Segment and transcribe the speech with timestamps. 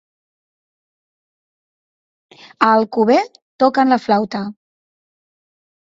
[2.41, 3.21] A Alcover
[3.65, 4.45] toquen la flauta.